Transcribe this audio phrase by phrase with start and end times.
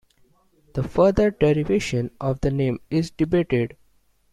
[0.73, 3.77] The further derivation of the name is debated.